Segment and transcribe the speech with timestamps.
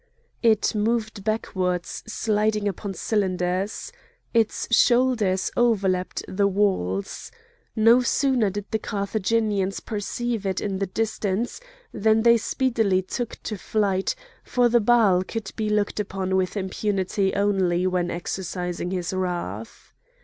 [0.41, 3.91] It moved backwards sliding upon cylinders;
[4.33, 7.31] its shoulders overlapped the walls.
[7.75, 11.61] No sooner did the Carthaginians perceive it in the distance
[11.93, 17.35] than they speedily took to flight, for the Baal could be looked upon with impunity
[17.35, 19.93] only when exercising his wrath.